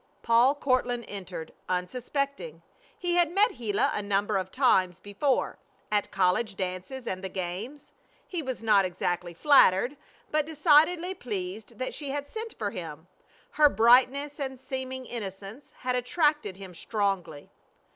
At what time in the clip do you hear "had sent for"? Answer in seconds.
12.09-12.71